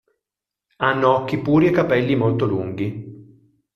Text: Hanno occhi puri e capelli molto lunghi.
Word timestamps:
Hanno 0.77 1.13
occhi 1.15 1.37
puri 1.41 1.67
e 1.67 1.71
capelli 1.71 2.15
molto 2.15 2.47
lunghi. 2.47 3.69